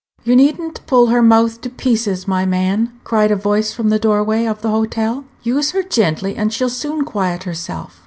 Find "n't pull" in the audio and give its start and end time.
0.59-1.09